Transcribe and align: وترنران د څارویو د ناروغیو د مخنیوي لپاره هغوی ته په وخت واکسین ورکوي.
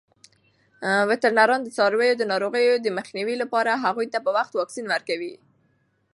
وترنران 1.09 1.61
د 1.63 1.67
څارویو 1.77 2.15
د 2.17 2.23
ناروغیو 2.31 2.73
د 2.81 2.87
مخنیوي 2.97 3.35
لپاره 3.43 3.71
هغوی 3.83 4.07
ته 4.13 4.19
په 4.25 4.29
وخت 4.37 4.51
واکسین 4.55 4.85
ورکوي. 4.89 5.33